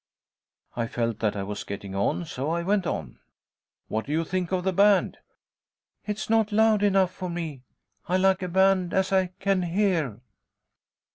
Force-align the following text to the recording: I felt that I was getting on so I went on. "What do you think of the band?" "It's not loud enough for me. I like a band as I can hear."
I 0.75 0.87
felt 0.87 1.19
that 1.19 1.35
I 1.35 1.43
was 1.43 1.63
getting 1.63 1.93
on 1.93 2.25
so 2.25 2.49
I 2.49 2.63
went 2.63 2.87
on. 2.87 3.19
"What 3.87 4.07
do 4.07 4.11
you 4.11 4.25
think 4.25 4.51
of 4.51 4.63
the 4.63 4.73
band?" 4.73 5.19
"It's 6.07 6.27
not 6.27 6.51
loud 6.51 6.81
enough 6.81 7.11
for 7.13 7.29
me. 7.29 7.61
I 8.07 8.17
like 8.17 8.41
a 8.41 8.47
band 8.47 8.95
as 8.95 9.11
I 9.11 9.27
can 9.39 9.61
hear." 9.61 10.19